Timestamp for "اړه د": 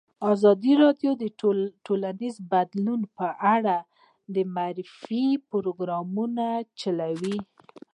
3.55-4.35